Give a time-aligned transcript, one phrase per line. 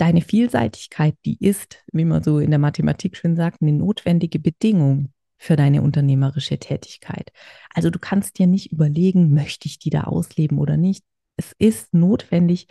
[0.00, 5.12] deine Vielseitigkeit, die ist, wie man so in der Mathematik schön sagt, eine notwendige Bedingung
[5.36, 7.32] für deine unternehmerische Tätigkeit.
[7.74, 11.04] Also du kannst dir nicht überlegen, möchte ich die da ausleben oder nicht.
[11.36, 12.66] Es ist notwendig,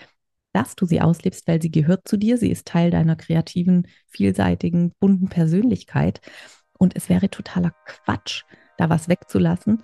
[0.54, 2.38] dass du sie auslebst, weil sie gehört zu dir.
[2.38, 6.22] Sie ist Teil deiner kreativen, vielseitigen, bunten Persönlichkeit.
[6.80, 8.44] Und es wäre totaler Quatsch,
[8.78, 9.84] da was wegzulassen.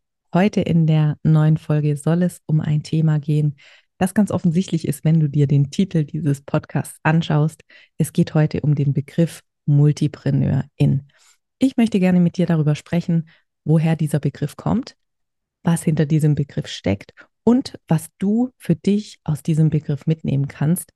[0.33, 3.57] Heute in der neuen Folge soll es um ein Thema gehen,
[3.97, 7.63] das ganz offensichtlich ist, wenn du dir den Titel dieses Podcasts anschaust.
[7.97, 11.09] Es geht heute um den Begriff Multipreneurin.
[11.59, 13.27] Ich möchte gerne mit dir darüber sprechen,
[13.65, 14.95] woher dieser Begriff kommt,
[15.63, 20.93] was hinter diesem Begriff steckt und was du für dich aus diesem Begriff mitnehmen kannst.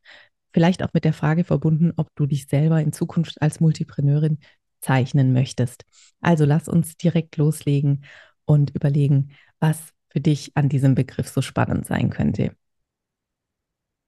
[0.53, 4.39] Vielleicht auch mit der Frage verbunden, ob du dich selber in Zukunft als Multipreneurin
[4.79, 5.83] zeichnen möchtest.
[6.21, 8.05] Also lass uns direkt loslegen
[8.45, 12.55] und überlegen, was für dich an diesem Begriff so spannend sein könnte.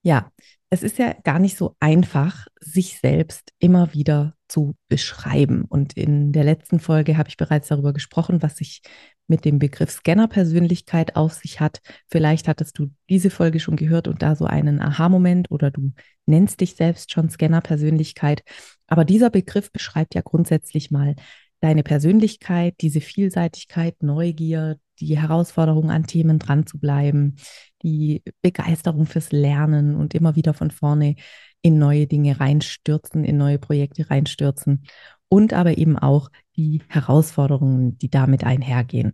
[0.02, 0.30] Ja,
[0.70, 5.64] es ist ja gar nicht so einfach, sich selbst immer wieder zu beschreiben.
[5.68, 8.82] Und in der letzten Folge habe ich bereits darüber gesprochen, was sich
[9.26, 11.80] mit dem Begriff Scanner-Persönlichkeit auf sich hat.
[12.06, 15.92] Vielleicht hattest du diese Folge schon gehört und da so einen Aha-Moment oder du
[16.26, 18.42] nennst dich selbst schon Scanner-Persönlichkeit.
[18.86, 21.14] Aber dieser Begriff beschreibt ja grundsätzlich mal
[21.60, 27.36] deine Persönlichkeit, diese Vielseitigkeit, Neugier, die Herausforderung an Themen dran zu bleiben,
[27.82, 31.14] die Begeisterung fürs Lernen und immer wieder von vorne
[31.62, 34.84] in neue Dinge reinstürzen, in neue Projekte reinstürzen
[35.28, 39.12] und aber eben auch die Herausforderungen, die damit einhergehen.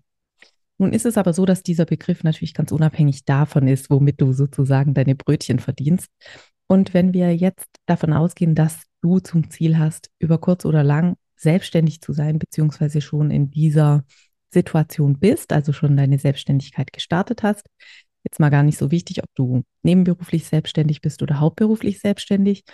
[0.78, 4.32] Nun ist es aber so, dass dieser Begriff natürlich ganz unabhängig davon ist, womit du
[4.32, 6.08] sozusagen deine Brötchen verdienst.
[6.66, 11.16] Und wenn wir jetzt davon ausgehen, dass du zum Ziel hast, über kurz oder lang
[11.36, 14.04] selbstständig zu sein, beziehungsweise schon in dieser
[14.50, 17.66] Situation bist, also schon deine Selbstständigkeit gestartet hast.
[18.22, 22.64] Jetzt mal gar nicht so wichtig, ob du nebenberuflich selbstständig bist oder hauptberuflich selbstständig.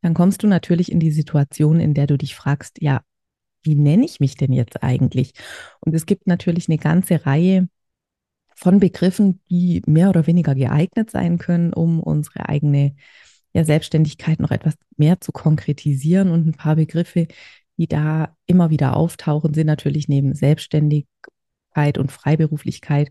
[0.00, 3.02] Dann kommst du natürlich in die Situation, in der du dich fragst, ja,
[3.62, 5.32] wie nenne ich mich denn jetzt eigentlich?
[5.80, 7.68] Und es gibt natürlich eine ganze Reihe
[8.54, 12.94] von Begriffen, die mehr oder weniger geeignet sein können, um unsere eigene
[13.52, 16.30] ja, Selbstständigkeit noch etwas mehr zu konkretisieren.
[16.30, 17.26] Und ein paar Begriffe,
[17.76, 23.10] die da immer wieder auftauchen, sind natürlich neben Selbstständigkeit und Freiberuflichkeit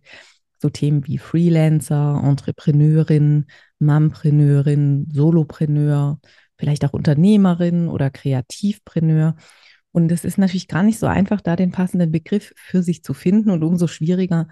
[0.64, 3.46] so Themen wie Freelancer, Entrepreneurin,
[3.80, 6.20] Mompreneurin, Solopreneur,
[6.58, 9.36] vielleicht auch Unternehmerin oder Kreativpreneur.
[9.92, 13.14] Und es ist natürlich gar nicht so einfach, da den passenden Begriff für sich zu
[13.14, 14.48] finden und umso schwieriger,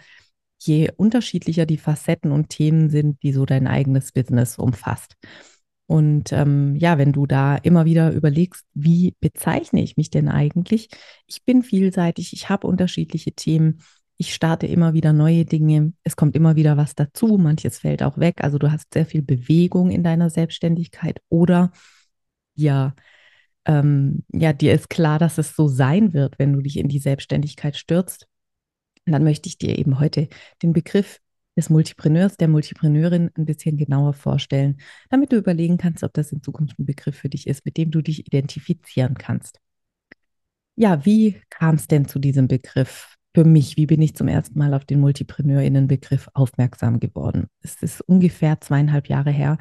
[0.59, 5.15] je unterschiedlicher die Facetten und Themen sind, die so dein eigenes Business umfasst.
[5.91, 10.87] Und ähm, ja, wenn du da immer wieder überlegst, wie bezeichne ich mich denn eigentlich?
[11.27, 13.81] Ich bin vielseitig, ich habe unterschiedliche Themen,
[14.15, 18.17] ich starte immer wieder neue Dinge, es kommt immer wieder was dazu, manches fällt auch
[18.17, 18.41] weg.
[18.41, 21.73] Also du hast sehr viel Bewegung in deiner Selbstständigkeit oder
[22.55, 22.95] ja,
[23.65, 26.99] ähm, ja, dir ist klar, dass es so sein wird, wenn du dich in die
[26.99, 28.29] Selbstständigkeit stürzt.
[29.05, 30.29] Und dann möchte ich dir eben heute
[30.63, 31.19] den Begriff
[31.57, 34.77] des Multipreneurs, der Multipreneurin ein bisschen genauer vorstellen,
[35.09, 37.91] damit du überlegen kannst, ob das in Zukunft ein Begriff für dich ist, mit dem
[37.91, 39.59] du dich identifizieren kannst.
[40.75, 43.15] Ja, wie kam es denn zu diesem Begriff?
[43.33, 47.47] Für mich, wie bin ich zum ersten Mal auf den Multipreneurinnen-Begriff aufmerksam geworden?
[47.61, 49.57] Es ist ungefähr zweieinhalb Jahre her.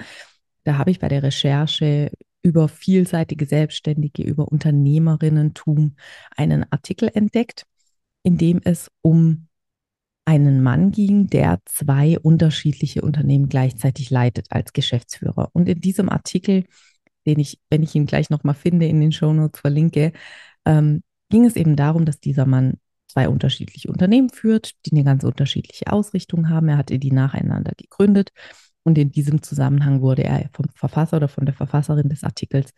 [0.65, 2.11] Da habe ich bei der Recherche
[2.43, 5.95] über vielseitige Selbstständige, über Unternehmerinnentum
[6.37, 7.65] einen Artikel entdeckt,
[8.23, 9.47] in dem es um
[10.31, 15.51] einen Mann ging, der zwei unterschiedliche Unternehmen gleichzeitig leitet als Geschäftsführer.
[15.53, 16.67] Und in diesem Artikel,
[17.27, 20.13] den ich, wenn ich ihn gleich nochmal finde, in den Shownotes verlinke,
[20.65, 22.75] ähm, ging es eben darum, dass dieser Mann
[23.09, 26.69] zwei unterschiedliche Unternehmen führt, die eine ganz unterschiedliche Ausrichtung haben.
[26.69, 28.31] Er hatte die nacheinander gegründet
[28.85, 32.73] und in diesem Zusammenhang wurde er vom Verfasser oder von der Verfasserin des Artikels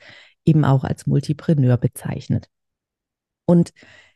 [0.47, 2.49] eben auch als Multipreneur bezeichnet.
[3.45, 3.75] Und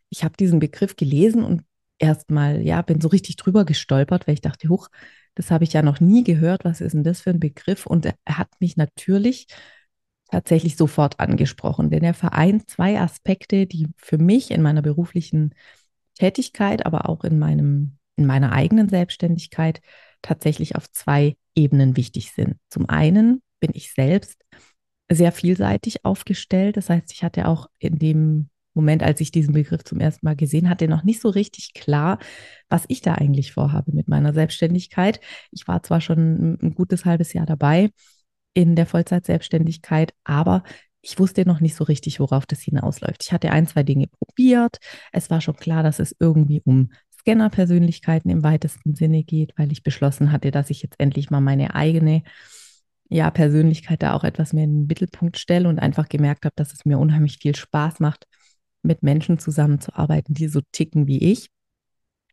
[0.09, 1.65] ich habe diesen Begriff gelesen und
[1.99, 4.89] erstmal, ja, bin so richtig drüber gestolpert, weil ich dachte, huch,
[5.35, 6.65] das habe ich ja noch nie gehört.
[6.65, 7.87] Was ist denn das für ein Begriff?
[7.87, 9.47] Und er hat mich natürlich
[10.31, 15.55] tatsächlich sofort angesprochen, denn er vereint zwei Aspekte, die für mich in meiner beruflichen
[16.15, 19.81] Tätigkeit, aber auch in meinem, in meiner eigenen Selbstständigkeit
[20.23, 22.57] tatsächlich auf zwei Ebenen wichtig sind.
[22.71, 24.45] Zum einen bin ich selbst
[25.11, 26.77] sehr vielseitig aufgestellt.
[26.77, 30.37] Das heißt, ich hatte auch in dem Moment, als ich diesen Begriff zum ersten Mal
[30.37, 32.19] gesehen hatte, noch nicht so richtig klar,
[32.69, 35.19] was ich da eigentlich vorhabe mit meiner Selbstständigkeit.
[35.51, 37.91] Ich war zwar schon ein gutes halbes Jahr dabei
[38.55, 40.63] in der Vollzeitselbstständigkeit, aber
[41.01, 43.25] ich wusste noch nicht so richtig, worauf das hinausläuft.
[43.25, 44.79] Ich hatte ein, zwei Dinge probiert.
[45.13, 46.91] Es war schon klar, dass es irgendwie um
[47.21, 51.75] Scanner-Persönlichkeiten im weitesten Sinne geht, weil ich beschlossen hatte, dass ich jetzt endlich mal meine
[51.75, 52.23] eigene
[53.09, 56.73] ja, Persönlichkeit da auch etwas mehr in den Mittelpunkt stelle und einfach gemerkt habe, dass
[56.73, 58.27] es mir unheimlich viel Spaß macht,
[58.87, 61.51] mit Menschen zusammenzuarbeiten, die so ticken wie ich.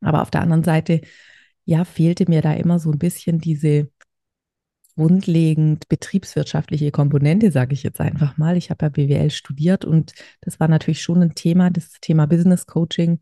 [0.01, 1.01] Aber auf der anderen Seite,
[1.65, 3.89] ja, fehlte mir da immer so ein bisschen diese
[4.95, 8.57] grundlegend betriebswirtschaftliche Komponente, sage ich jetzt einfach mal.
[8.57, 12.67] Ich habe ja BWL studiert und das war natürlich schon ein Thema, das Thema Business
[12.67, 13.19] Coaching,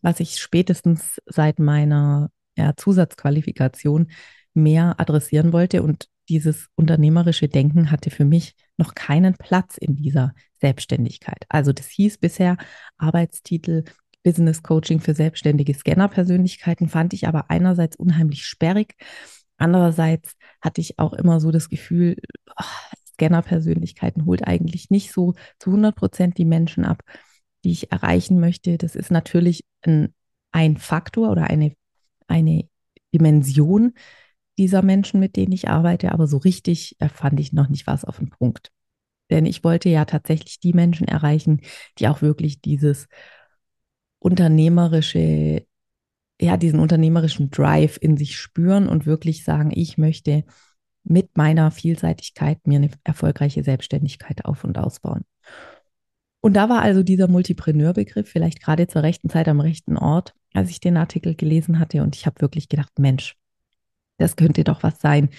[0.00, 4.10] was ich spätestens seit meiner ja, Zusatzqualifikation
[4.54, 5.82] mehr adressieren wollte.
[5.82, 11.44] Und dieses unternehmerische Denken hatte für mich noch keinen Platz in dieser Selbstständigkeit.
[11.48, 12.56] Also das hieß bisher
[12.98, 13.84] Arbeitstitel
[14.22, 18.94] Business Coaching für selbstständige Scanner-Persönlichkeiten, fand ich aber einerseits unheimlich sperrig.
[19.56, 22.16] Andererseits hatte ich auch immer so das Gefühl,
[22.56, 22.64] oh,
[23.14, 27.02] Scanner-Persönlichkeiten holt eigentlich nicht so zu 100 Prozent die Menschen ab,
[27.64, 28.78] die ich erreichen möchte.
[28.78, 30.14] Das ist natürlich ein,
[30.52, 31.72] ein Faktor oder eine,
[32.26, 32.68] eine
[33.14, 33.94] Dimension,
[34.58, 38.18] dieser Menschen, mit denen ich arbeite, aber so richtig fand ich noch nicht was auf
[38.18, 38.70] den Punkt.
[39.30, 41.62] Denn ich wollte ja tatsächlich die Menschen erreichen,
[41.98, 43.08] die auch wirklich dieses
[44.18, 45.66] unternehmerische,
[46.40, 50.44] ja, diesen unternehmerischen Drive in sich spüren und wirklich sagen, ich möchte
[51.04, 55.24] mit meiner Vielseitigkeit mir eine erfolgreiche Selbstständigkeit auf und ausbauen.
[56.40, 60.70] Und da war also dieser Multipreneur-Begriff vielleicht gerade zur rechten Zeit am rechten Ort, als
[60.70, 62.02] ich den Artikel gelesen hatte.
[62.02, 63.36] Und ich habe wirklich gedacht, Mensch,
[64.18, 65.30] das könnte doch was sein,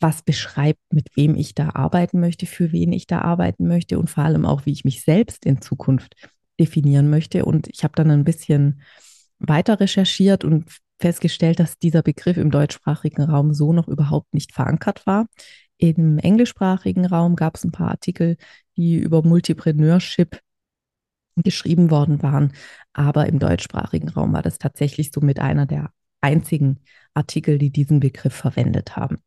[0.00, 4.10] was beschreibt, mit wem ich da arbeiten möchte, für wen ich da arbeiten möchte und
[4.10, 6.16] vor allem auch, wie ich mich selbst in Zukunft
[6.58, 7.44] definieren möchte.
[7.44, 8.82] Und ich habe dann ein bisschen
[9.38, 10.70] weiter recherchiert und
[11.00, 15.26] festgestellt, dass dieser Begriff im deutschsprachigen Raum so noch überhaupt nicht verankert war.
[15.78, 18.36] Im englischsprachigen Raum gab es ein paar Artikel,
[18.76, 20.40] die über Multipreneurship
[21.36, 22.52] geschrieben worden waren,
[22.92, 25.90] aber im deutschsprachigen Raum war das tatsächlich so mit einer der
[26.22, 26.80] einzigen
[27.14, 29.18] Artikel, die diesen Begriff verwendet haben.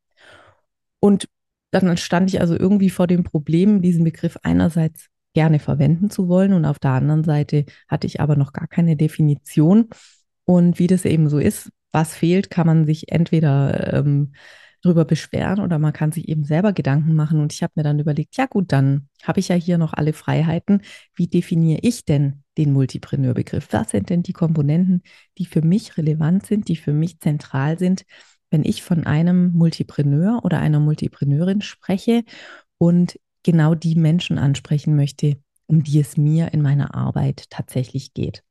[1.00, 1.28] Und
[1.72, 6.54] dann stand ich also irgendwie vor dem Problem, diesen Begriff einerseits gerne verwenden zu wollen
[6.54, 9.90] und auf der anderen Seite hatte ich aber noch gar keine Definition.
[10.46, 14.34] Und wie das eben so ist, was fehlt, kann man sich entweder ähm,
[14.82, 17.40] drüber beschweren oder man kann sich eben selber Gedanken machen.
[17.42, 20.14] Und ich habe mir dann überlegt, ja gut, dann habe ich ja hier noch alle
[20.14, 20.82] Freiheiten.
[21.16, 23.68] Wie definiere ich denn den Multipreneur-Begriff?
[23.72, 25.02] Was sind denn die Komponenten,
[25.38, 28.06] die für mich relevant sind, die für mich zentral sind,
[28.50, 32.24] wenn ich von einem Multipreneur oder einer Multipreneurin spreche
[32.78, 35.38] und genau die Menschen ansprechen möchte,
[35.68, 38.44] um die es mir in meiner Arbeit tatsächlich geht.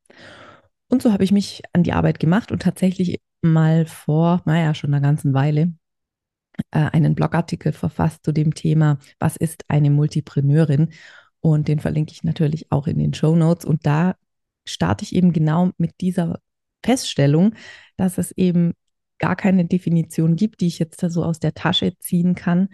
[0.89, 4.93] Und so habe ich mich an die Arbeit gemacht und tatsächlich mal vor, naja, schon
[4.93, 5.73] einer ganzen Weile
[6.71, 10.89] äh, einen Blogartikel verfasst zu dem Thema, was ist eine Multipreneurin?
[11.45, 13.65] Und den verlinke ich natürlich auch in den Show Notes.
[13.65, 14.15] Und da
[14.67, 16.39] starte ich eben genau mit dieser
[16.83, 17.53] Feststellung,
[17.97, 18.73] dass es eben
[19.19, 22.69] gar keine Definition gibt, die ich jetzt da so aus der Tasche ziehen kann.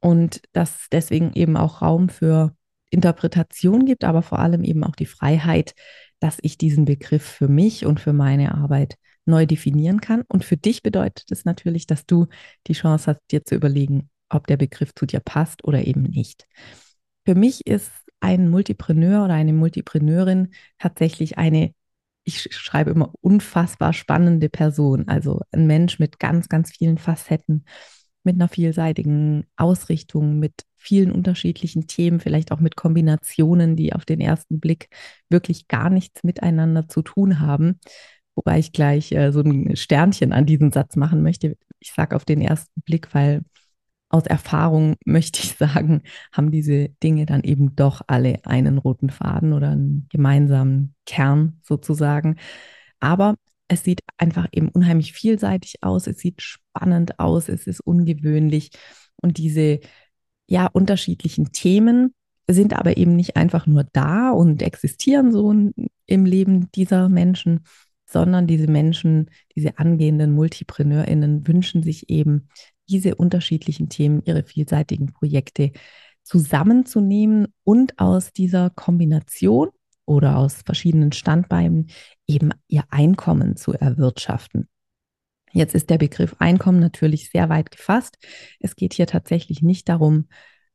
[0.00, 2.54] Und dass deswegen eben auch Raum für
[2.90, 5.74] Interpretation gibt, aber vor allem eben auch die Freiheit,
[6.20, 10.22] dass ich diesen Begriff für mich und für meine Arbeit neu definieren kann.
[10.28, 12.26] Und für dich bedeutet es natürlich, dass du
[12.66, 16.46] die Chance hast, dir zu überlegen, ob der Begriff zu dir passt oder eben nicht.
[17.24, 17.90] Für mich ist
[18.22, 20.48] ein Multipreneur oder eine Multipreneurin
[20.78, 21.74] tatsächlich eine,
[22.24, 27.64] ich schreibe immer unfassbar spannende Person, also ein Mensch mit ganz, ganz vielen Facetten,
[28.22, 34.20] mit einer vielseitigen Ausrichtung, mit vielen unterschiedlichen Themen, vielleicht auch mit Kombinationen, die auf den
[34.20, 34.88] ersten Blick
[35.28, 37.80] wirklich gar nichts miteinander zu tun haben.
[38.36, 41.56] Wobei ich gleich äh, so ein Sternchen an diesen Satz machen möchte.
[41.80, 43.42] Ich sage auf den ersten Blick, weil
[44.12, 46.02] aus Erfahrung möchte ich sagen,
[46.32, 52.36] haben diese Dinge dann eben doch alle einen roten Faden oder einen gemeinsamen Kern sozusagen.
[53.00, 53.36] Aber
[53.68, 58.70] es sieht einfach eben unheimlich vielseitig aus, es sieht spannend aus, es ist ungewöhnlich
[59.16, 59.80] und diese
[60.46, 62.14] ja unterschiedlichen Themen
[62.48, 65.50] sind aber eben nicht einfach nur da und existieren so
[66.06, 67.60] im Leben dieser Menschen,
[68.04, 72.48] sondern diese Menschen, diese angehenden MultipreneurInnen wünschen sich eben,
[72.92, 75.72] diese unterschiedlichen Themen, ihre vielseitigen Projekte
[76.22, 79.70] zusammenzunehmen und aus dieser Kombination
[80.04, 81.88] oder aus verschiedenen Standbeinen
[82.26, 84.68] eben ihr Einkommen zu erwirtschaften.
[85.52, 88.18] Jetzt ist der Begriff Einkommen natürlich sehr weit gefasst.
[88.60, 90.28] Es geht hier tatsächlich nicht darum,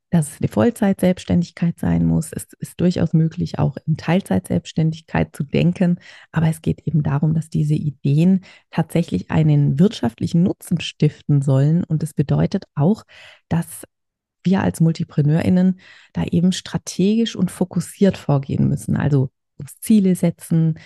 [0.10, 2.32] dass es eine Vollzeit-Selbstständigkeit sein muss.
[2.32, 6.00] Es ist durchaus möglich, auch in Teilzeit-Selbstständigkeit zu denken.
[6.32, 11.84] Aber es geht eben darum, dass diese Ideen tatsächlich einen wirtschaftlichen Nutzen stiften sollen.
[11.84, 13.04] Und das bedeutet auch,
[13.50, 13.84] dass
[14.44, 15.80] wir als MultipreneurInnen
[16.14, 18.96] da eben strategisch und fokussiert vorgehen müssen.
[18.96, 20.80] Also uns Ziele setzen,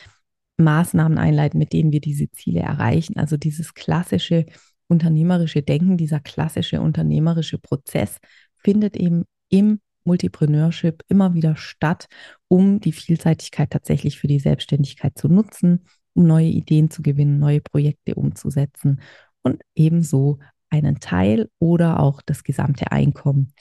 [0.58, 3.18] Maßnahmen einleiten, mit denen wir diese Ziele erreichen.
[3.18, 4.46] Also dieses klassische
[4.88, 8.18] unternehmerische Denken, dieser klassische unternehmerische Prozess
[8.64, 12.08] findet eben im Multipreneurship immer wieder statt,
[12.48, 17.62] um die Vielseitigkeit tatsächlich für die Selbstständigkeit zu nutzen, um neue Ideen zu gewinnen, neue
[17.62, 19.02] Projekte umzusetzen
[19.44, 20.40] und ebenso
[20.70, 23.54] einen Teil oder auch das gesamte Einkommen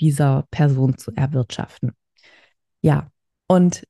[0.00, 1.92] dieser Person zu erwirtschaften.
[2.80, 3.10] Ja,
[3.48, 3.84] und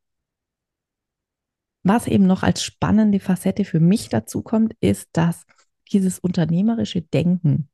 [1.82, 5.44] was eben noch als spannende Facette für mich dazu kommt, ist, dass
[5.90, 7.68] dieses unternehmerische Denken,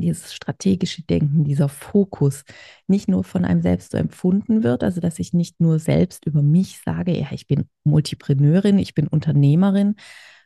[0.00, 2.44] dieses strategische Denken, dieser Fokus
[2.86, 6.42] nicht nur von einem selbst so empfunden wird, also dass ich nicht nur selbst über
[6.42, 9.96] mich sage, ja, ich bin Multipreneurin, ich bin Unternehmerin,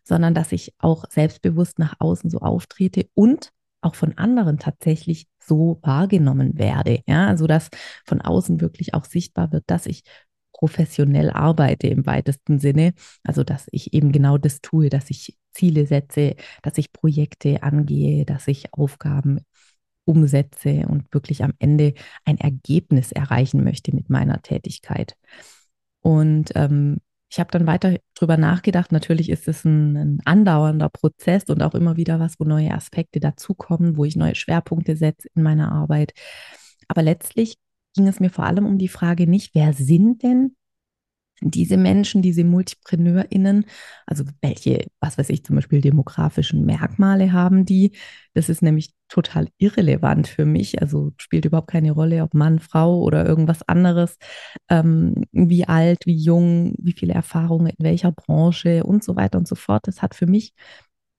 [0.04, 3.50] sondern dass ich auch selbstbewusst nach außen so auftrete und
[3.80, 7.02] auch von anderen tatsächlich so wahrgenommen werde.
[7.06, 7.68] Ja, also dass
[8.04, 10.02] von außen wirklich auch sichtbar wird, dass ich
[10.52, 12.94] professionell arbeite im weitesten Sinne.
[13.22, 18.25] Also, dass ich eben genau das tue, dass ich Ziele setze, dass ich Projekte angehe,
[18.25, 19.40] dass ich Aufgaben
[20.04, 21.94] umsetze und wirklich am Ende
[22.25, 25.16] ein Ergebnis erreichen möchte mit meiner Tätigkeit.
[26.00, 26.98] Und ähm,
[27.28, 28.92] ich habe dann weiter drüber nachgedacht.
[28.92, 33.18] Natürlich ist es ein, ein, andauernder Prozess und auch immer wieder was, wo neue Aspekte
[33.18, 36.12] dazukommen, wo ich neue Schwerpunkte setze in meiner Arbeit.
[36.88, 37.56] Aber letztlich
[37.94, 40.54] ging es mir vor allem um die Frage nicht, wer sind denn
[41.40, 43.66] diese Menschen, diese MultipreneurInnen,
[44.06, 47.92] also welche, was weiß ich, zum Beispiel demografischen Merkmale haben die?
[48.34, 50.80] Das ist nämlich total irrelevant für mich.
[50.80, 54.16] Also spielt überhaupt keine Rolle, ob Mann, Frau oder irgendwas anderes,
[54.70, 59.46] ähm, wie alt, wie jung, wie viele Erfahrungen in welcher Branche und so weiter und
[59.48, 59.86] so fort.
[59.86, 60.54] Das hat für mich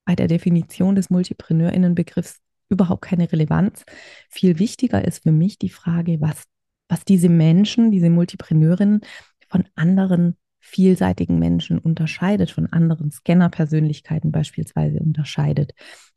[0.05, 3.83] bei der Definition des MultipreneurInnen-Begriffs überhaupt keine Relevanz.
[4.29, 6.43] Viel wichtiger ist für mich die Frage, was
[6.89, 9.01] was diese Menschen, diese Multipreneurinnen
[9.47, 15.73] von anderen vielseitigen Menschen unterscheidet, von anderen Scanner-Persönlichkeiten beispielsweise unterscheidet.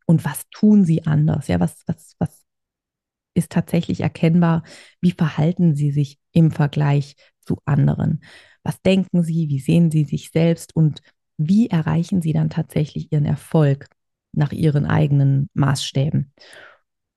[0.07, 1.49] Und was tun sie anders?
[1.49, 2.45] Ja, was, was, was
[3.35, 4.65] ist tatsächlich erkennbar?
[5.01, 8.23] Wie verhalten sie sich im Vergleich zu anderen?
[8.63, 9.49] Was denken sie?
[9.49, 10.75] Wie sehen sie sich selbst?
[10.75, 11.01] Und
[11.37, 13.87] wie erreichen sie dann tatsächlich ihren Erfolg
[14.33, 16.33] nach ihren eigenen Maßstäben?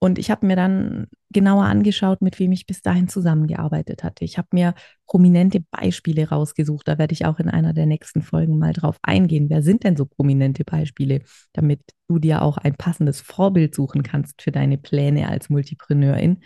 [0.04, 4.26] Und ich habe mir dann genauer angeschaut, mit wem ich bis dahin zusammengearbeitet hatte.
[4.26, 4.76] Ich habe mir
[5.08, 6.90] prominente Beispiele rausgesucht.
[6.90, 9.50] Da werde ich auch in einer der nächsten Folgen mal drauf eingehen.
[9.50, 11.22] Wer sind denn so prominente Beispiele,
[11.54, 11.80] damit
[12.10, 16.44] du dir auch ein passendes Vorbild suchen kannst für deine Pläne als Multipreneurin?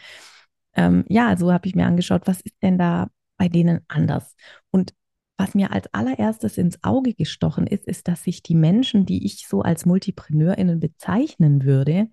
[0.75, 3.09] Ähm, ja, so habe ich mir angeschaut, was ist denn da
[3.39, 4.35] bei denen anders?
[4.69, 4.93] Und
[5.35, 9.47] was mir als allererstes ins Auge gestochen ist, ist, dass sich die Menschen, die ich
[9.47, 12.09] so als Multipreneurinnen bezeichnen würde,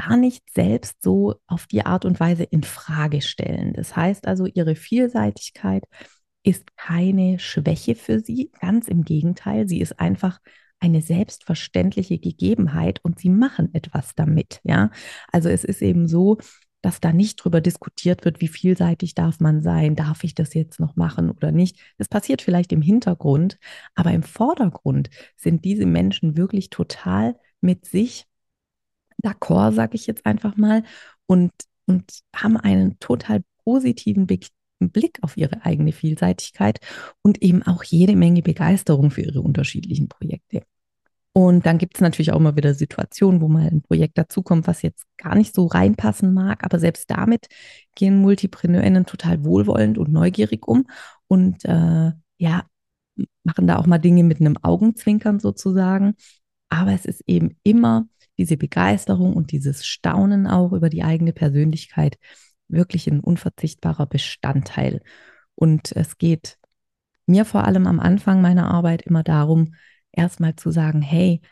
[0.00, 3.72] gar nicht selbst so auf die Art und Weise in Frage stellen.
[3.72, 5.84] Das heißt also, ihre Vielseitigkeit
[6.42, 10.38] ist keine Schwäche für sie, ganz im Gegenteil, sie ist einfach
[10.78, 14.90] eine selbstverständliche Gegebenheit und sie machen etwas damit, ja?
[15.30, 16.38] Also es ist eben so,
[16.80, 20.80] dass da nicht drüber diskutiert wird, wie vielseitig darf man sein, darf ich das jetzt
[20.80, 21.78] noch machen oder nicht.
[21.98, 23.58] Das passiert vielleicht im Hintergrund,
[23.94, 28.29] aber im Vordergrund sind diese Menschen wirklich total mit sich
[29.22, 30.82] d'accord, sage ich jetzt einfach mal,
[31.26, 31.52] und,
[31.86, 36.80] und haben einen total positiven Blick auf ihre eigene Vielseitigkeit
[37.22, 40.62] und eben auch jede Menge Begeisterung für ihre unterschiedlichen Projekte.
[41.32, 44.82] Und dann gibt es natürlich auch immer wieder Situationen, wo mal ein Projekt dazukommt, was
[44.82, 46.64] jetzt gar nicht so reinpassen mag.
[46.64, 47.46] Aber selbst damit
[47.94, 50.86] gehen MultipreneurInnen total wohlwollend und neugierig um
[51.28, 52.64] und äh, ja,
[53.44, 56.14] machen da auch mal Dinge mit einem Augenzwinkern sozusagen.
[56.68, 58.08] Aber es ist eben immer
[58.40, 62.16] diese Begeisterung und dieses Staunen auch über die eigene Persönlichkeit
[62.68, 65.02] wirklich ein unverzichtbarer Bestandteil.
[65.54, 66.56] Und es geht
[67.26, 69.74] mir vor allem am Anfang meiner Arbeit immer darum,
[70.10, 71.42] erstmal zu sagen, hey,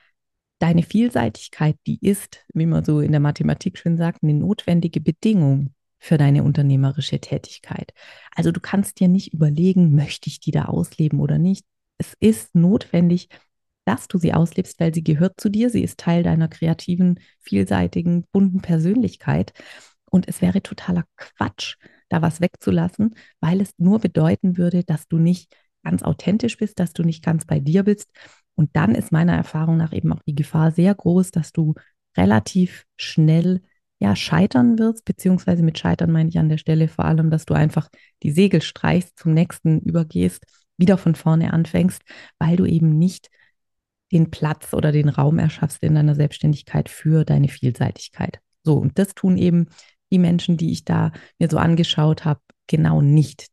[0.60, 5.74] deine Vielseitigkeit, die ist, wie man so in der Mathematik schön sagt, eine notwendige Bedingung
[5.98, 7.92] für deine unternehmerische Tätigkeit.
[8.34, 11.66] Also du kannst dir nicht überlegen, möchte ich die da ausleben oder nicht.
[11.98, 13.28] Es ist notwendig,
[13.88, 15.70] dass du sie auslebst, weil sie gehört zu dir.
[15.70, 19.54] Sie ist Teil deiner kreativen, vielseitigen, bunten Persönlichkeit.
[20.10, 21.76] Und es wäre totaler Quatsch,
[22.10, 26.92] da was wegzulassen, weil es nur bedeuten würde, dass du nicht ganz authentisch bist, dass
[26.92, 28.10] du nicht ganz bei dir bist
[28.54, 31.74] Und dann ist meiner Erfahrung nach eben auch die Gefahr sehr groß, dass du
[32.14, 33.62] relativ schnell
[34.00, 37.54] ja scheitern wirst, beziehungsweise mit scheitern meine ich an der Stelle vor allem, dass du
[37.54, 37.88] einfach
[38.22, 40.44] die Segel streichst, zum nächsten übergehst,
[40.76, 42.02] wieder von vorne anfängst,
[42.38, 43.30] weil du eben nicht
[44.12, 48.40] den Platz oder den Raum erschaffst in deiner Selbstständigkeit für deine Vielseitigkeit.
[48.64, 49.66] So, und das tun eben
[50.10, 53.48] die Menschen, die ich da mir so angeschaut habe, genau nicht.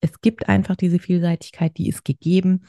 [0.00, 2.66] Es gibt einfach diese Vielseitigkeit, die ist gegeben,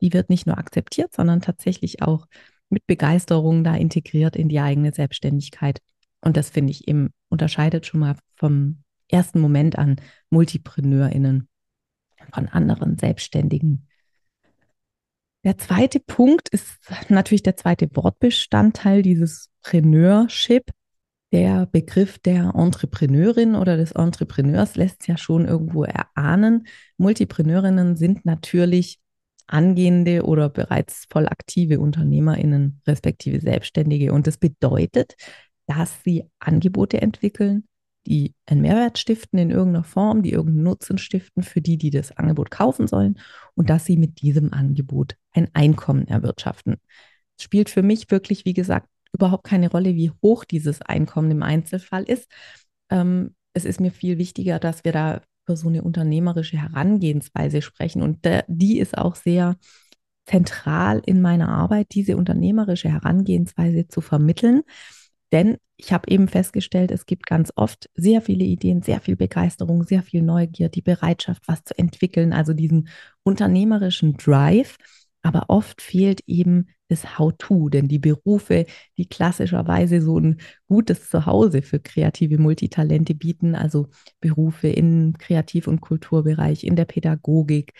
[0.00, 2.26] die wird nicht nur akzeptiert, sondern tatsächlich auch
[2.70, 5.80] mit Begeisterung da integriert in die eigene Selbstständigkeit.
[6.20, 9.96] Und das finde ich eben unterscheidet schon mal vom ersten Moment an
[10.30, 11.48] MultipreneurInnen
[12.32, 13.86] von anderen Selbstständigen.
[15.44, 20.70] Der zweite Punkt ist natürlich der zweite Wortbestandteil dieses Preneurship.
[21.32, 26.66] Der Begriff der Entrepreneurin oder des Entrepreneurs lässt ja schon irgendwo erahnen.
[26.96, 29.00] Multipreneurinnen sind natürlich
[29.48, 34.12] angehende oder bereits voll aktive UnternehmerInnen, respektive Selbstständige.
[34.12, 35.14] Und das bedeutet,
[35.66, 37.64] dass sie Angebote entwickeln,
[38.06, 42.16] die einen Mehrwert stiften in irgendeiner Form, die irgendeinen Nutzen stiften für die, die das
[42.16, 43.18] Angebot kaufen sollen
[43.54, 46.76] und dass sie mit diesem Angebot ein Einkommen erwirtschaften.
[47.36, 51.42] Es spielt für mich wirklich, wie gesagt, überhaupt keine Rolle, wie hoch dieses Einkommen im
[51.42, 52.30] Einzelfall ist.
[52.90, 58.02] Ähm, es ist mir viel wichtiger, dass wir da über so eine unternehmerische Herangehensweise sprechen
[58.02, 59.56] und der, die ist auch sehr
[60.24, 64.62] zentral in meiner Arbeit, diese unternehmerische Herangehensweise zu vermitteln
[65.32, 69.82] denn ich habe eben festgestellt, es gibt ganz oft sehr viele Ideen, sehr viel Begeisterung,
[69.82, 72.88] sehr viel Neugier, die Bereitschaft, was zu entwickeln, also diesen
[73.24, 74.76] unternehmerischen Drive.
[75.22, 78.66] Aber oft fehlt eben das How-to, denn die Berufe,
[78.98, 80.38] die klassischerweise so ein
[80.68, 83.88] gutes Zuhause für kreative Multitalente bieten, also
[84.20, 87.72] Berufe im Kreativ- und Kulturbereich, in der Pädagogik,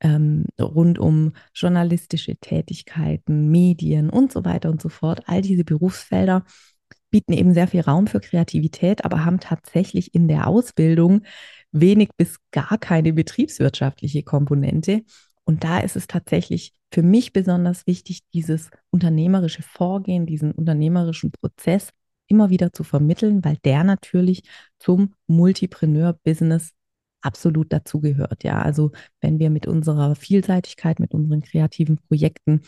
[0.00, 6.44] ähm, rund um journalistische Tätigkeiten, Medien und so weiter und so fort, all diese Berufsfelder
[7.10, 11.22] bieten eben sehr viel Raum für Kreativität, aber haben tatsächlich in der Ausbildung
[11.72, 15.02] wenig bis gar keine betriebswirtschaftliche Komponente.
[15.46, 21.90] Und da ist es tatsächlich für mich besonders wichtig, dieses unternehmerische Vorgehen, diesen unternehmerischen Prozess
[22.26, 24.42] immer wieder zu vermitteln, weil der natürlich
[24.78, 26.72] zum Multipreneur-Business
[27.20, 28.42] absolut dazugehört.
[28.44, 32.62] Ja, also wenn wir mit unserer Vielseitigkeit, mit unseren kreativen Projekten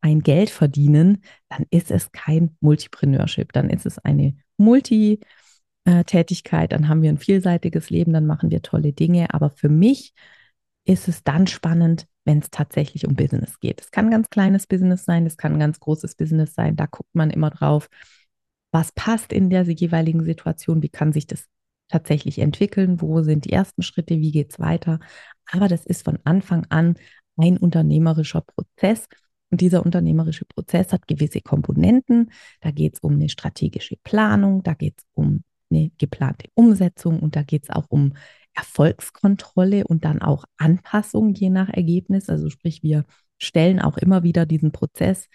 [0.00, 7.02] ein Geld verdienen, dann ist es kein Multipreneurship, dann ist es eine Multi-Tätigkeit, dann haben
[7.02, 9.34] wir ein vielseitiges Leben, dann machen wir tolle Dinge.
[9.34, 10.14] Aber für mich
[10.84, 13.80] ist es dann spannend, wenn es tatsächlich um Business geht.
[13.80, 16.76] Es kann ganz kleines Business sein, es kann ganz großes Business sein.
[16.76, 17.88] Da guckt man immer drauf,
[18.70, 21.46] was passt in der jeweiligen Situation, wie kann sich das
[21.88, 25.00] tatsächlich entwickeln, wo sind die ersten Schritte, wie geht es weiter.
[25.50, 26.96] Aber das ist von Anfang an
[27.38, 29.08] ein unternehmerischer Prozess
[29.50, 32.30] und dieser unternehmerische Prozess hat gewisse Komponenten.
[32.60, 37.36] Da geht es um eine strategische Planung, da geht es um eine geplante Umsetzung und
[37.36, 38.12] da geht es auch um
[38.58, 42.28] Erfolgskontrolle und dann auch Anpassung je nach Ergebnis.
[42.28, 43.04] Also sprich, wir
[43.38, 45.28] stellen auch immer wieder diesen Prozess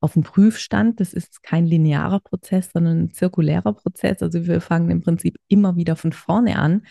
[0.00, 1.00] auf den Prüfstand.
[1.00, 4.22] Das ist kein linearer Prozess, sondern ein zirkulärer Prozess.
[4.22, 6.82] Also wir fangen im Prinzip immer wieder von vorne an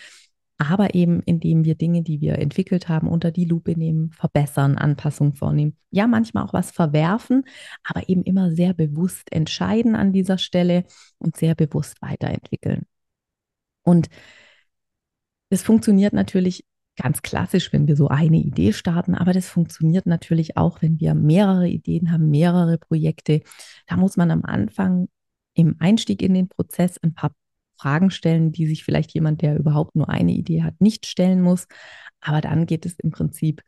[0.70, 5.34] aber eben indem wir Dinge, die wir entwickelt haben, unter die Lupe nehmen, verbessern, Anpassungen
[5.34, 5.76] vornehmen.
[5.90, 7.46] Ja, manchmal auch was verwerfen,
[7.84, 10.84] aber eben immer sehr bewusst entscheiden an dieser Stelle
[11.18, 12.84] und sehr bewusst weiterentwickeln.
[13.82, 14.10] Und
[15.52, 20.56] das funktioniert natürlich ganz klassisch, wenn wir so eine Idee starten, aber das funktioniert natürlich
[20.58, 23.42] auch, wenn wir mehrere Ideen haben, mehrere Projekte.
[23.86, 25.10] Da muss man am Anfang
[25.54, 27.36] im Einstieg in den Prozess ein paar
[27.78, 31.68] Fragen stellen, die sich vielleicht jemand, der überhaupt nur eine Idee hat, nicht stellen muss.
[32.22, 33.62] Aber dann geht es im Prinzip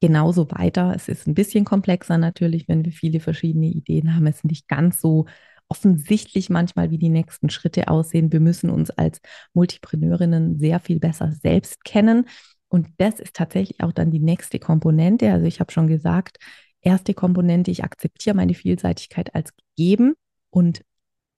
[0.00, 0.92] genauso weiter.
[0.94, 4.26] Es ist ein bisschen komplexer natürlich, wenn wir viele verschiedene Ideen haben.
[4.26, 5.26] Es ist nicht ganz so
[5.68, 8.32] offensichtlich manchmal, wie die nächsten Schritte aussehen.
[8.32, 9.20] Wir müssen uns als
[9.52, 12.26] Multipreneurinnen sehr viel besser selbst kennen.
[12.68, 15.32] Und das ist tatsächlich auch dann die nächste Komponente.
[15.32, 16.38] Also ich habe schon gesagt,
[16.80, 20.14] erste Komponente, ich akzeptiere meine Vielseitigkeit als gegeben
[20.50, 20.82] und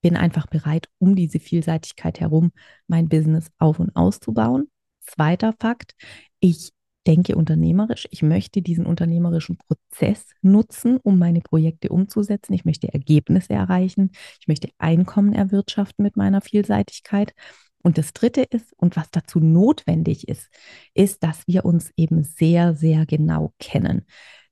[0.03, 2.53] bin einfach bereit, um diese Vielseitigkeit herum
[2.87, 4.71] mein Business auf und auszubauen.
[5.01, 5.95] Zweiter Fakt,
[6.41, 6.73] ich
[7.07, 8.07] denke unternehmerisch.
[8.11, 12.53] Ich möchte diesen unternehmerischen Prozess nutzen, um meine Projekte umzusetzen.
[12.53, 14.11] Ich möchte Ergebnisse erreichen.
[14.41, 17.35] Ich möchte Einkommen erwirtschaften mit meiner Vielseitigkeit.
[17.83, 20.51] Und das Dritte ist, und was dazu notwendig ist,
[20.95, 24.05] ist, dass wir uns eben sehr, sehr genau kennen.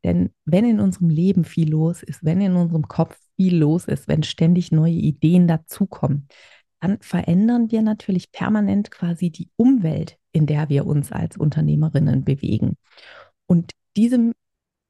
[0.04, 4.08] Denn wenn in unserem Leben viel los ist, wenn in unserem Kopf viel los ist,
[4.08, 6.28] wenn ständig neue Ideen dazukommen,
[6.80, 12.76] dann verändern wir natürlich permanent quasi die Umwelt, in der wir uns als Unternehmerinnen bewegen.
[13.46, 14.32] Und diesem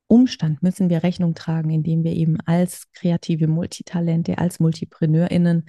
[0.06, 5.68] Umstand müssen wir Rechnung tragen, indem wir eben als kreative Multitalente, als Multipreneurinnen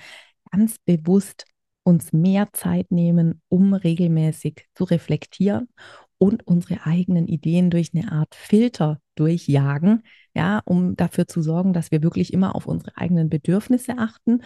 [0.52, 1.46] ganz bewusst
[1.84, 5.70] uns mehr Zeit nehmen, um regelmäßig zu reflektieren
[6.18, 10.04] und unsere eigenen Ideen durch eine Art Filter durchjagen,
[10.36, 14.42] ja, um dafür zu sorgen, dass wir wirklich immer auf unsere eigenen Bedürfnisse achten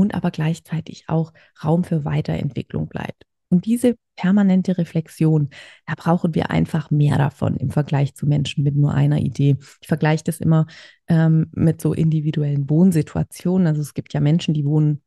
[0.00, 1.32] und aber gleichzeitig auch
[1.62, 3.24] Raum für Weiterentwicklung bleibt.
[3.48, 5.50] Und diese permanente Reflexion,
[5.86, 9.56] da brauchen wir einfach mehr davon im Vergleich zu Menschen mit nur einer Idee.
[9.80, 10.66] Ich vergleiche das immer
[11.08, 13.66] ähm, mit so individuellen Wohnsituationen.
[13.66, 15.02] Also es gibt ja Menschen, die wohnen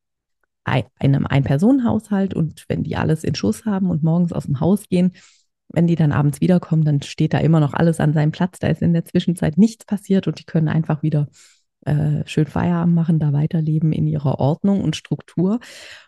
[0.66, 4.88] in einem Ein-Personen-Haushalt und wenn die alles in Schuss haben und morgens aus dem Haus
[4.88, 5.12] gehen,
[5.70, 8.60] wenn die dann abends wiederkommen, dann steht da immer noch alles an seinem Platz.
[8.60, 11.28] Da ist in der Zwischenzeit nichts passiert und die können einfach wieder
[11.86, 15.60] äh, schön Feierabend machen, da weiterleben in ihrer Ordnung und Struktur.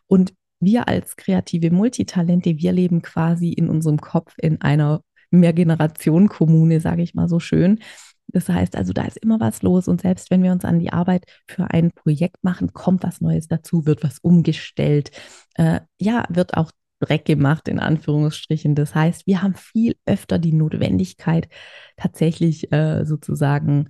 [0.08, 7.02] Und wir als kreative Multitalente, wir leben quasi in unserem Kopf in einer Mehrgenerationen-Kommune, sage
[7.04, 7.80] ich mal so schön.
[8.28, 10.92] Das heißt also, da ist immer was los und selbst wenn wir uns an die
[10.92, 15.12] Arbeit für ein Projekt machen, kommt was Neues dazu, wird was umgestellt,
[15.56, 18.74] äh, ja, wird auch Dreck gemacht, in Anführungsstrichen.
[18.74, 21.50] Das heißt, wir haben viel öfter die Notwendigkeit,
[21.98, 23.90] tatsächlich äh, sozusagen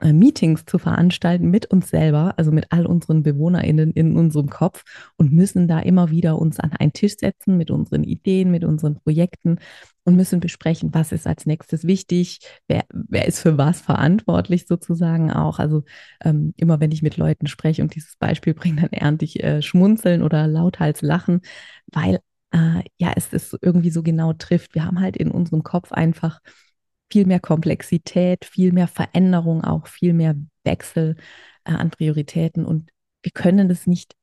[0.00, 4.84] Meetings zu veranstalten mit uns selber, also mit all unseren BewohnerInnen in unserem Kopf
[5.16, 8.96] und müssen da immer wieder uns an einen Tisch setzen mit unseren Ideen, mit unseren
[8.96, 9.58] Projekten
[10.04, 15.32] und müssen besprechen, was ist als nächstes wichtig, wer, wer ist für was verantwortlich sozusagen
[15.32, 15.58] auch.
[15.58, 15.82] Also
[16.22, 19.62] ähm, immer wenn ich mit Leuten spreche und dieses Beispiel bringe, dann ernte ich äh,
[19.62, 21.40] Schmunzeln oder lauthals Lachen,
[21.92, 22.20] weil
[22.52, 24.74] äh, ja, es ist irgendwie so genau trifft.
[24.74, 26.40] Wir haben halt in unserem Kopf einfach
[27.10, 31.16] viel mehr Komplexität, viel mehr Veränderung, auch viel mehr Wechsel
[31.64, 32.64] äh, an Prioritäten.
[32.64, 32.90] Und
[33.22, 34.16] wir können das nicht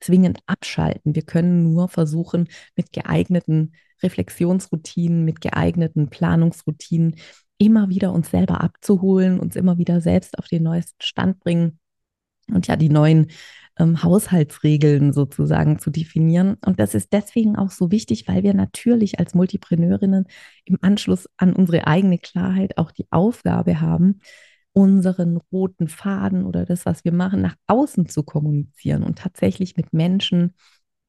[0.00, 1.14] zwingend abschalten.
[1.14, 7.16] Wir können nur versuchen, mit geeigneten Reflexionsroutinen, mit geeigneten Planungsroutinen
[7.58, 11.80] immer wieder uns selber abzuholen, uns immer wieder selbst auf den neuesten Stand bringen
[12.52, 13.28] und ja die neuen
[13.78, 16.56] ähm, Haushaltsregeln sozusagen zu definieren.
[16.64, 20.26] Und das ist deswegen auch so wichtig, weil wir natürlich als Multipreneurinnen
[20.64, 24.20] im Anschluss an unsere eigene Klarheit auch die Aufgabe haben,
[24.72, 29.92] unseren roten Faden oder das, was wir machen, nach außen zu kommunizieren und tatsächlich mit
[29.92, 30.54] Menschen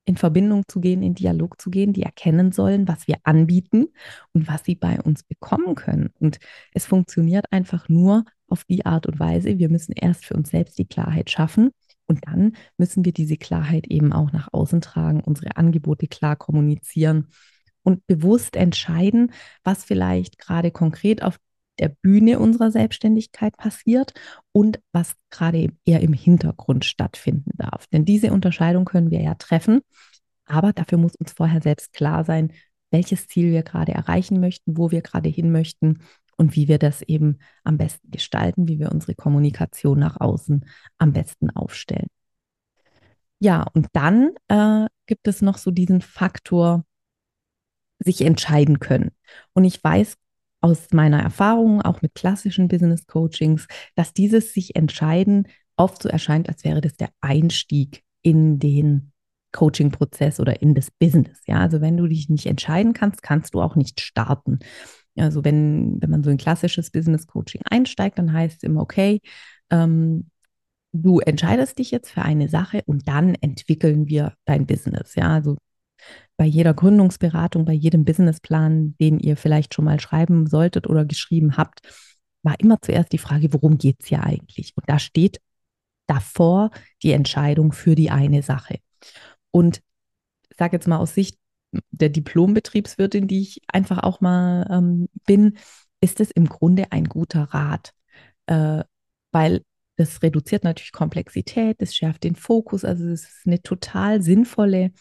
[0.06, 3.90] in Verbindung zu gehen, in Dialog zu gehen, die erkennen sollen, was wir anbieten
[4.34, 6.10] und was sie bei uns bekommen können.
[6.20, 6.40] Und
[6.74, 9.60] es funktioniert einfach nur auf die Art und Weise.
[9.60, 11.70] Wir müssen erst für uns selbst die Klarheit schaffen
[12.10, 17.28] und dann müssen wir diese Klarheit eben auch nach außen tragen, unsere Angebote klar kommunizieren
[17.84, 19.32] und bewusst entscheiden,
[19.63, 21.39] was vielleicht gerade konkret auf
[21.78, 24.13] der Bühne unserer Selbstständigkeit passiert
[24.52, 27.88] und was gerade eher im Hintergrund stattfinden darf.
[27.88, 29.82] Denn diese Unterscheidung können wir ja treffen,
[30.45, 32.52] aber dafür muss uns vorher selbst klar sein,
[32.91, 36.00] welches Ziel wir gerade erreichen möchten, wo wir gerade hin möchten
[36.39, 40.65] und wie wir das eben am besten gestalten, wie wir unsere Kommunikation nach außen
[40.97, 42.08] am besten aufstellen.
[43.39, 46.86] Ja, und dann äh, gibt es noch so diesen Faktor,
[47.99, 49.12] sich entscheiden können.
[49.54, 50.15] Und ich weiß
[50.62, 56.49] aus meiner Erfahrung, auch mit klassischen Business Coachings, dass dieses sich entscheiden oft so erscheint,
[56.49, 59.12] als wäre das der Einstieg in den
[59.52, 61.39] Coaching-Prozess oder in das Business.
[61.47, 64.60] Ja, also wenn du dich nicht entscheiden kannst, kannst du auch nicht starten.
[65.22, 69.22] Also wenn, wenn man so ein klassisches Business Coaching einsteigt, dann heißt es immer, okay,
[69.70, 70.30] ähm,
[70.92, 75.16] du entscheidest dich jetzt für eine Sache und dann entwickeln wir dein Business.
[75.16, 75.58] Ja, also
[76.38, 81.58] bei jeder Gründungsberatung, bei jedem Businessplan, den ihr vielleicht schon mal schreiben solltet oder geschrieben
[81.58, 81.82] habt,
[82.44, 84.74] war immer zuerst die Frage, worum geht es hier eigentlich?
[84.76, 85.40] Und da steht
[86.08, 86.72] davor
[87.04, 88.80] die Entscheidung für die eine Sache.
[89.52, 89.82] Und
[90.50, 91.38] ich sage jetzt mal aus Sicht
[91.92, 95.58] der Diplombetriebswirtin, die ich einfach auch mal ähm, bin,
[96.02, 97.94] ist es im Grunde ein guter Rat,
[98.48, 98.84] äh,
[99.32, 99.62] weil
[99.96, 104.92] das reduziert natürlich Komplexität, das schärft den Fokus, also es ist eine total sinnvolle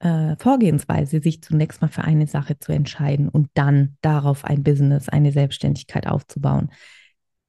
[0.00, 5.08] äh, Vorgehensweise, sich zunächst mal für eine Sache zu entscheiden und dann darauf ein Business,
[5.08, 6.70] eine Selbstständigkeit aufzubauen.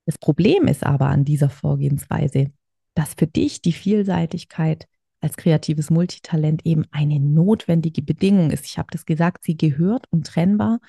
[0.05, 2.51] Das Problem ist aber an dieser Vorgehensweise,
[2.95, 4.87] dass für dich die Vielseitigkeit
[5.21, 8.65] als kreatives Multitalent eben eine notwendige Bedingung ist.
[8.65, 10.79] Ich habe das gesagt, sie gehört untrennbar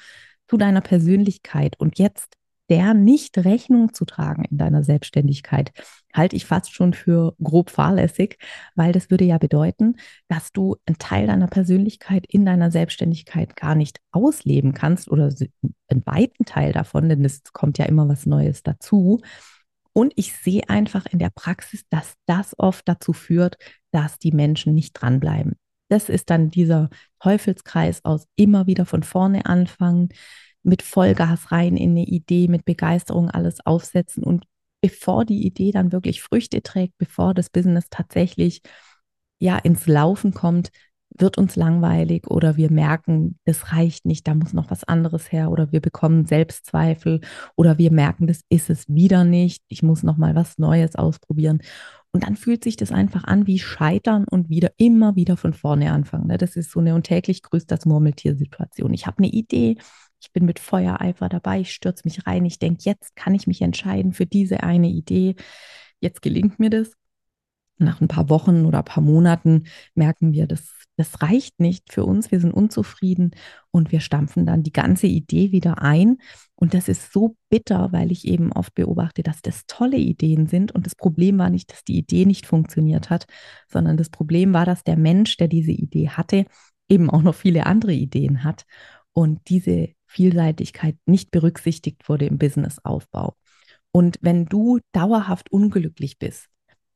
[0.49, 1.79] zu deiner Persönlichkeit.
[1.79, 2.37] Und jetzt
[2.71, 5.73] der nicht Rechnung zu tragen in deiner Selbstständigkeit,
[6.15, 8.39] halte ich fast schon für grob fahrlässig,
[8.77, 9.97] weil das würde ja bedeuten,
[10.29, 15.35] dass du einen Teil deiner Persönlichkeit in deiner Selbstständigkeit gar nicht ausleben kannst oder
[15.89, 19.21] einen weiten Teil davon, denn es kommt ja immer was Neues dazu.
[19.93, 23.57] Und ich sehe einfach in der Praxis, dass das oft dazu führt,
[23.91, 25.57] dass die Menschen nicht dranbleiben.
[25.89, 30.11] Das ist dann dieser Teufelskreis aus immer wieder von vorne anfangen,
[30.63, 34.45] mit Vollgas rein in eine Idee, mit Begeisterung alles aufsetzen und
[34.81, 38.63] bevor die Idee dann wirklich Früchte trägt, bevor das Business tatsächlich
[39.39, 40.71] ja ins Laufen kommt,
[41.21, 45.51] wird uns langweilig oder wir merken, das reicht nicht, da muss noch was anderes her
[45.51, 47.21] oder wir bekommen Selbstzweifel
[47.57, 51.61] oder wir merken, das ist es wieder nicht, ich muss noch mal was Neues ausprobieren.
[52.13, 55.93] Und dann fühlt sich das einfach an wie Scheitern und wieder immer wieder von vorne
[55.93, 56.27] anfangen.
[56.27, 56.39] Ne?
[56.39, 58.93] Das ist so eine und täglich grüßt das Murmeltier-Situation.
[58.93, 59.77] Ich habe eine Idee,
[60.21, 63.63] ich bin mit Feuereifer dabei, ich stürze mich rein, ich denke, jetzt kann ich mich
[63.63, 65.37] entscheiden für diese eine Idee.
[66.01, 67.00] Jetzt gelingt mir das.
[67.81, 69.65] Nach ein paar Wochen oder ein paar Monaten
[69.95, 73.31] merken wir, das, das reicht nicht für uns, wir sind unzufrieden
[73.71, 76.19] und wir stampfen dann die ganze Idee wieder ein.
[76.55, 80.73] Und das ist so bitter, weil ich eben oft beobachte, dass das tolle Ideen sind.
[80.73, 83.27] Und das Problem war nicht, dass die Idee nicht funktioniert hat,
[83.67, 86.45] sondern das Problem war, dass der Mensch, der diese Idee hatte,
[86.89, 88.67] eben auch noch viele andere Ideen hat
[89.13, 93.37] und diese Vielseitigkeit nicht berücksichtigt wurde im Businessaufbau.
[93.93, 96.49] Und wenn du dauerhaft unglücklich bist,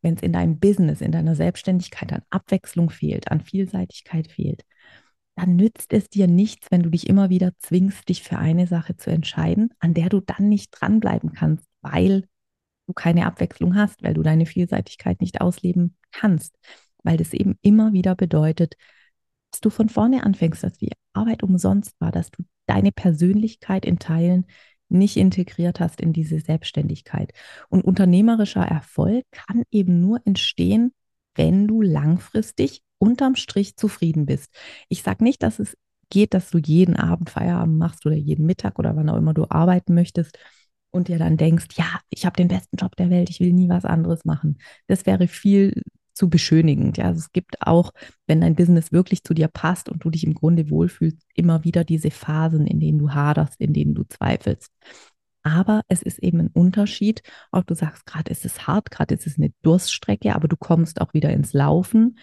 [0.05, 4.62] wenn es in deinem Business, in deiner Selbstständigkeit an Abwechslung fehlt, an Vielseitigkeit fehlt,
[5.37, 8.97] dann nützt es dir nichts, wenn du dich immer wieder zwingst, dich für eine Sache
[8.97, 12.25] zu entscheiden, an der du dann nicht dranbleiben kannst, weil
[12.87, 16.57] du keine Abwechslung hast, weil du deine Vielseitigkeit nicht ausleben kannst,
[17.03, 18.75] weil das eben immer wieder bedeutet,
[19.51, 23.99] dass du von vorne anfängst, dass die Arbeit umsonst war, dass du deine Persönlichkeit in
[23.99, 24.47] Teilen
[24.88, 27.33] nicht integriert hast in diese Selbstständigkeit.
[27.68, 30.92] Und unternehmerischer Erfolg kann eben nur entstehen,
[31.35, 34.55] wenn du langfristig unterm Strich zufrieden bist.
[34.88, 35.77] Ich sage nicht, dass es
[36.11, 39.47] geht, dass du jeden Abend Feierabend machst oder jeden Mittag oder wann auch immer du
[39.49, 40.38] arbeiten möchtest
[40.90, 43.68] und dir dann denkst, ja, ich habe den besten Job der Welt, ich will nie
[43.68, 44.59] was anderes machen.
[44.87, 45.83] Das wäre viel
[46.14, 46.96] zu beschönigend.
[46.96, 47.92] Ja, also es gibt auch,
[48.27, 51.85] wenn dein Business wirklich zu dir passt und du dich im Grunde wohlfühlst, immer wieder
[51.85, 54.70] diese Phasen, in denen du haderst, in denen du zweifelst.
[55.42, 57.22] Aber es ist eben ein Unterschied,
[57.53, 61.00] ob du sagst, gerade ist es hart, gerade ist es eine Durststrecke, aber du kommst
[61.00, 62.18] auch wieder ins Laufen.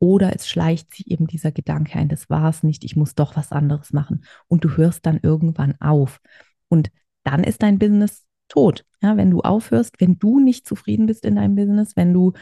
[0.00, 3.36] Oder es schleicht sich eben dieser Gedanke ein, das war es nicht, ich muss doch
[3.36, 4.24] was anderes machen.
[4.46, 6.20] Und du hörst dann irgendwann auf.
[6.68, 6.90] Und
[7.24, 8.84] dann ist dein Business tot.
[9.02, 12.32] Ja, wenn du aufhörst, wenn du nicht zufrieden bist in deinem Business, wenn du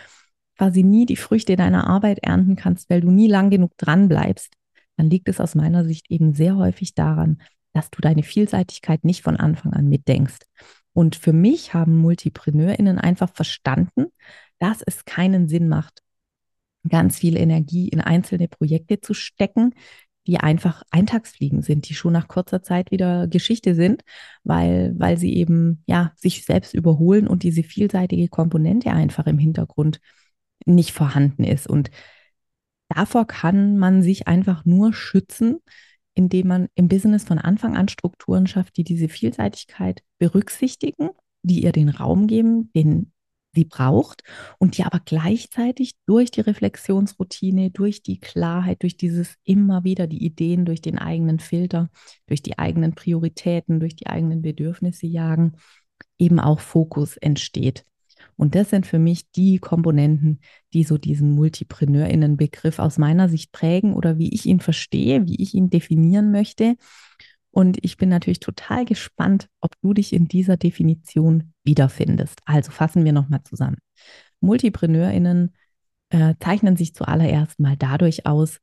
[0.57, 4.55] quasi nie die Früchte deiner Arbeit ernten kannst, weil du nie lang genug dran bleibst,
[4.97, 7.41] dann liegt es aus meiner Sicht eben sehr häufig daran,
[7.73, 10.47] dass du deine Vielseitigkeit nicht von Anfang an mitdenkst.
[10.93, 14.07] Und für mich haben MultipreneurInnen einfach verstanden,
[14.59, 16.03] dass es keinen Sinn macht,
[16.89, 19.75] ganz viel Energie in einzelne Projekte zu stecken,
[20.27, 24.03] die einfach Eintagsfliegen sind, die schon nach kurzer Zeit wieder Geschichte sind,
[24.43, 30.01] weil, weil sie eben ja sich selbst überholen und diese vielseitige Komponente einfach im Hintergrund
[30.75, 31.67] nicht vorhanden ist.
[31.67, 31.91] Und
[32.89, 35.59] davor kann man sich einfach nur schützen,
[36.15, 41.11] indem man im Business von Anfang an Strukturen schafft, die diese Vielseitigkeit berücksichtigen,
[41.43, 43.13] die ihr den Raum geben, den
[43.57, 44.23] sie braucht
[44.59, 50.25] und die aber gleichzeitig durch die Reflexionsroutine, durch die Klarheit, durch dieses immer wieder die
[50.25, 51.91] Ideen, durch den eigenen Filter,
[52.27, 55.55] durch die eigenen Prioritäten, durch die eigenen Bedürfnisse jagen,
[56.19, 57.85] eben auch Fokus entsteht.
[58.37, 60.41] Und das sind für mich die Komponenten,
[60.73, 65.55] die so diesen Multipreneurinnen-Begriff aus meiner Sicht prägen oder wie ich ihn verstehe, wie ich
[65.55, 66.77] ihn definieren möchte.
[67.51, 72.41] Und ich bin natürlich total gespannt, ob du dich in dieser Definition wiederfindest.
[72.45, 73.79] Also fassen wir nochmal zusammen.
[74.41, 75.55] Multipreneurinnen
[76.11, 78.59] äh, zeichnen sich zuallererst mal dadurch aus,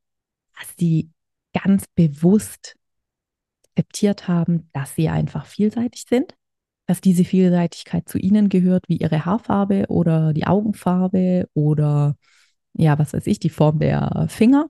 [0.59, 1.09] dass sie
[1.53, 2.75] ganz bewusst
[3.71, 6.35] akzeptiert haben, dass sie einfach vielseitig sind,
[6.85, 12.15] dass diese Vielseitigkeit zu ihnen gehört, wie ihre Haarfarbe oder die Augenfarbe oder
[12.73, 14.69] ja, was weiß ich, die Form der Finger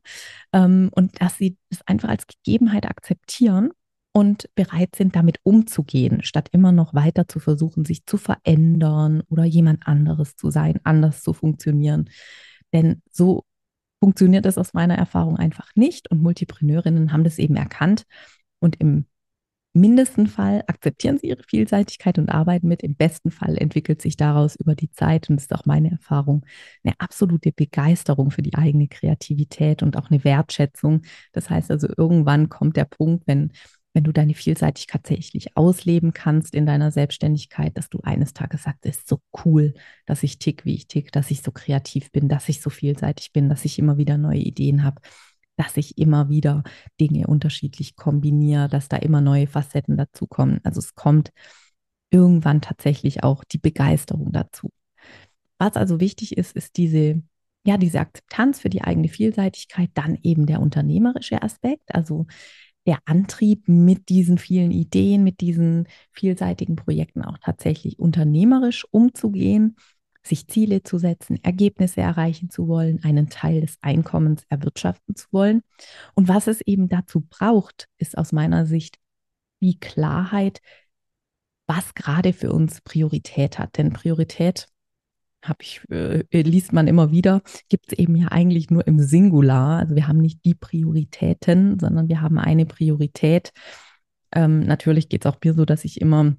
[0.52, 3.72] ähm, und dass sie das einfach als Gegebenheit akzeptieren
[4.12, 9.44] und bereit sind, damit umzugehen, statt immer noch weiter zu versuchen, sich zu verändern oder
[9.44, 12.10] jemand anderes zu sein, anders zu funktionieren.
[12.74, 13.46] Denn so
[14.00, 18.04] funktioniert es aus meiner Erfahrung einfach nicht und Multipreneurinnen haben das eben erkannt
[18.60, 19.06] und im
[19.74, 22.84] mindesten Fall akzeptieren sie ihre Vielseitigkeit und arbeiten mit.
[22.84, 26.46] Im besten Fall entwickelt sich daraus über die Zeit, und das ist auch meine Erfahrung,
[26.84, 31.02] eine absolute Begeisterung für die eigene Kreativität und auch eine Wertschätzung.
[31.32, 33.52] Das heißt also, irgendwann kommt der Punkt, wenn,
[33.94, 38.86] wenn du deine Vielseitigkeit tatsächlich ausleben kannst in deiner Selbstständigkeit, dass du eines Tages sagst,
[38.86, 39.74] es ist so cool,
[40.06, 43.32] dass ich tick, wie ich tick, dass ich so kreativ bin, dass ich so vielseitig
[43.34, 45.02] bin, dass ich immer wieder neue Ideen habe
[45.56, 46.64] dass ich immer wieder
[47.00, 50.60] Dinge unterschiedlich kombiniere, dass da immer neue Facetten dazukommen.
[50.64, 51.32] Also es kommt
[52.10, 54.70] irgendwann tatsächlich auch die Begeisterung dazu.
[55.58, 57.22] Was also wichtig ist, ist diese,
[57.66, 61.94] ja, diese Akzeptanz für die eigene Vielseitigkeit, dann eben der unternehmerische Aspekt.
[61.94, 62.28] Also
[62.86, 69.78] der Antrieb, mit diesen vielen Ideen, mit diesen vielseitigen Projekten auch tatsächlich unternehmerisch umzugehen,
[70.24, 75.64] sich Ziele zu setzen, Ergebnisse erreichen zu wollen, einen Teil des Einkommens erwirtschaften zu wollen.
[76.16, 78.98] Und was es eben dazu braucht, ist aus meiner Sicht
[79.60, 80.62] die Klarheit,
[81.68, 83.78] was gerade für uns Priorität hat.
[83.78, 84.68] Denn Priorität
[85.42, 89.80] habe ich, äh, liest man immer wieder, gibt es eben ja eigentlich nur im Singular.
[89.80, 93.52] Also wir haben nicht die Prioritäten, sondern wir haben eine Priorität.
[94.32, 96.36] Ähm, natürlich geht es auch mir so, dass ich immer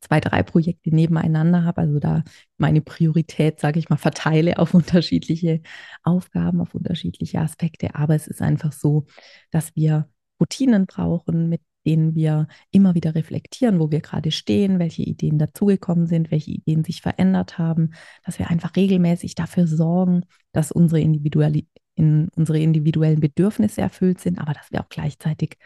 [0.00, 2.24] zwei, drei Projekte nebeneinander habe, also da
[2.58, 5.62] meine Priorität, sage ich mal, verteile auf unterschiedliche
[6.02, 7.94] Aufgaben, auf unterschiedliche Aspekte.
[7.94, 9.06] Aber es ist einfach so,
[9.50, 10.08] dass wir
[10.40, 16.06] Routinen brauchen, mit denen wir immer wieder reflektieren, wo wir gerade stehen, welche Ideen dazugekommen
[16.06, 17.90] sind, welche Ideen sich verändert haben,
[18.24, 21.62] dass wir einfach regelmäßig dafür sorgen, dass unsere, individuelle,
[21.94, 25.58] in unsere individuellen Bedürfnisse erfüllt sind, aber dass wir auch gleichzeitig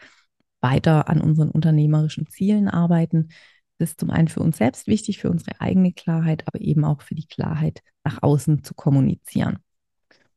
[0.61, 3.29] weiter an unseren unternehmerischen Zielen arbeiten.
[3.79, 7.01] Das ist zum einen für uns selbst wichtig, für unsere eigene Klarheit, aber eben auch
[7.01, 9.59] für die Klarheit nach außen zu kommunizieren.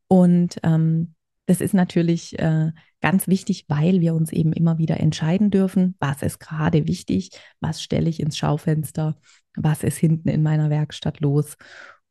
[0.08, 1.14] Und ähm,
[1.46, 6.22] das ist natürlich äh, ganz wichtig, weil wir uns eben immer wieder entscheiden dürfen, was
[6.22, 9.18] ist gerade wichtig, was stelle ich ins Schaufenster,
[9.56, 11.56] was ist hinten in meiner Werkstatt los.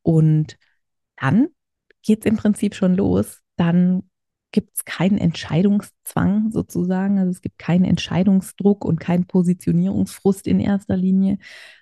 [0.01, 0.57] Und
[1.15, 1.47] dann
[2.03, 3.39] geht es im Prinzip schon los.
[3.55, 4.03] Dann
[4.51, 7.19] gibt es keinen Entscheidungszwang sozusagen.
[7.19, 11.37] Also es gibt keinen Entscheidungsdruck und keinen Positionierungsfrust in erster Linie,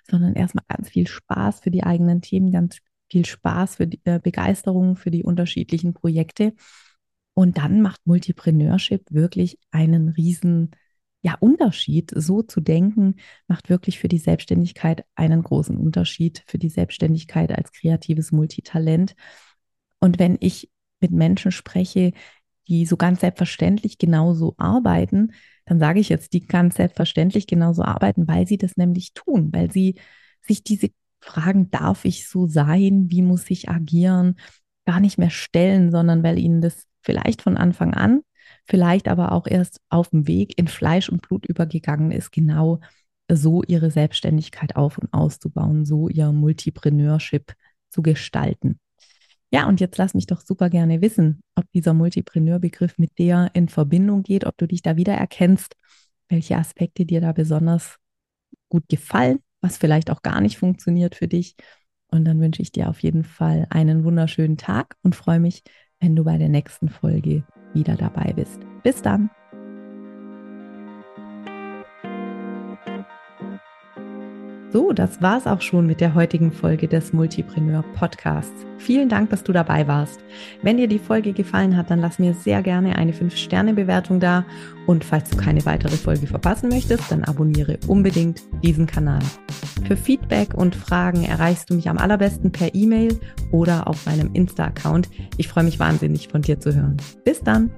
[0.08, 2.78] sondern erstmal ganz viel Spaß für die eigenen Themen, ganz
[3.10, 6.54] viel Spaß für die äh, Begeisterung für die unterschiedlichen Projekte.
[7.34, 10.70] Und dann macht Multipreneurship wirklich einen riesen
[11.22, 12.12] ja, Unterschied.
[12.14, 17.72] So zu denken, macht wirklich für die Selbstständigkeit einen großen Unterschied, für die Selbstständigkeit als
[17.72, 19.14] kreatives Multitalent.
[20.00, 22.12] Und wenn ich mit Menschen spreche,
[22.70, 25.32] die so ganz selbstverständlich genauso arbeiten,
[25.66, 29.70] dann sage ich jetzt, die ganz selbstverständlich genauso arbeiten, weil sie das nämlich tun, weil
[29.72, 29.96] sie
[30.40, 30.88] sich diese
[31.20, 34.36] Fragen, darf ich so sein, wie muss ich agieren,
[34.86, 38.20] gar nicht mehr stellen, sondern weil ihnen das vielleicht von Anfang an,
[38.66, 42.80] vielleicht aber auch erst auf dem Weg in Fleisch und Blut übergegangen ist, genau
[43.30, 47.52] so ihre Selbstständigkeit auf und auszubauen, so ihr Multipreneurship
[47.90, 48.78] zu gestalten.
[49.52, 53.68] Ja, und jetzt lass mich doch super gerne wissen, ob dieser Multipreneur-Begriff mit dir in
[53.68, 55.74] Verbindung geht, ob du dich da wiedererkennst,
[56.28, 57.96] welche Aspekte dir da besonders
[58.68, 61.56] gut gefallen, was vielleicht auch gar nicht funktioniert für dich.
[62.08, 65.62] Und dann wünsche ich dir auf jeden Fall einen wunderschönen Tag und freue mich,
[65.98, 68.60] wenn du bei der nächsten Folge wieder dabei bist.
[68.82, 69.30] Bis dann!
[74.72, 78.66] So, das war's auch schon mit der heutigen Folge des Multipreneur Podcasts.
[78.78, 80.20] Vielen Dank, dass du dabei warst.
[80.62, 84.44] Wenn dir die Folge gefallen hat, dann lass mir sehr gerne eine 5-Sterne-Bewertung da.
[84.86, 89.22] Und falls du keine weitere Folge verpassen möchtest, dann abonniere unbedingt diesen Kanal.
[89.88, 93.18] Für Feedback und Fragen erreichst du mich am allerbesten per E-Mail
[93.50, 95.10] oder auf meinem Insta-Account.
[95.36, 96.96] Ich freue mich wahnsinnig von dir zu hören.
[97.24, 97.70] Bis dann!